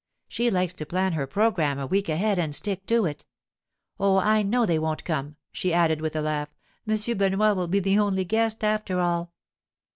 She 0.27 0.49
likes 0.49 0.73
to 0.73 0.85
plan 0.87 1.13
her 1.13 1.27
programme 1.27 1.77
a 1.77 1.85
week 1.85 2.09
ahead 2.09 2.39
and 2.39 2.55
stick 2.55 2.87
to 2.87 3.05
it. 3.05 3.23
Oh, 3.99 4.17
I 4.17 4.41
know 4.41 4.65
they 4.65 4.79
won't 4.79 5.05
come,' 5.05 5.35
she 5.51 5.73
added 5.75 6.01
with 6.01 6.15
a 6.15 6.21
laugh. 6.21 6.49
'M. 6.87 7.15
Benoit 7.19 7.55
will 7.55 7.67
be 7.67 7.79
the 7.79 7.99
only 7.99 8.25
guest, 8.25 8.63
after 8.63 8.99
all. 8.99 9.31